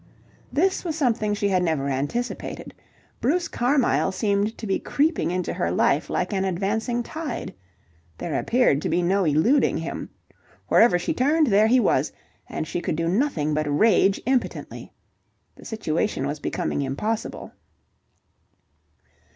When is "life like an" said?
5.69-6.43